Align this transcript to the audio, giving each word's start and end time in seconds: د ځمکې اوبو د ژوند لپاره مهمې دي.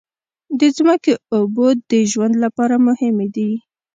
د 0.59 0.61
ځمکې 0.77 1.13
اوبو 1.35 1.67
د 1.91 1.93
ژوند 2.11 2.35
لپاره 2.43 2.75
مهمې 2.87 3.27
دي. 3.35 3.51